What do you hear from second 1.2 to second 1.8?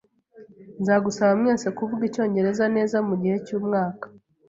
mwese